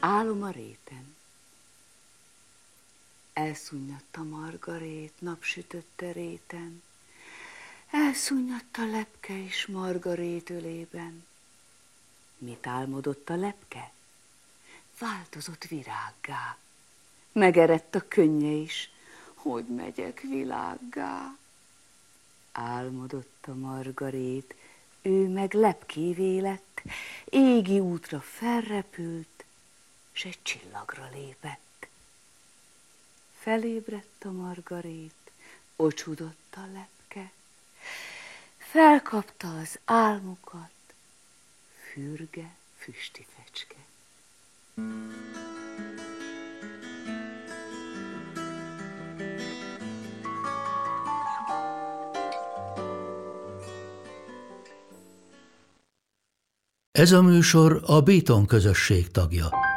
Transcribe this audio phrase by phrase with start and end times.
[0.00, 1.16] Álom a réten.
[3.32, 6.82] Elszúnyadt a margarét napsütötte réten,
[7.90, 11.26] Elszúnyadt a lepke is margarét ölében.
[12.38, 13.92] Mit álmodott a lepke?
[14.98, 16.56] Változott virággá.
[17.32, 18.90] Megerett a könnye is,
[19.34, 21.36] hogy megyek világgá.
[22.52, 24.54] Álmodott a margarét,
[25.02, 26.82] ő meg lepkévé lett,
[27.24, 29.37] égi útra felrepült,
[30.18, 31.88] s egy csillagra lépett.
[33.38, 35.30] Felébredt a margarét,
[35.76, 37.30] ocsudott a lepke,
[38.56, 40.70] felkapta az álmokat,
[41.92, 43.76] fürge füsti fecske.
[56.90, 59.67] Ez a műsor a Béton közösség tagja.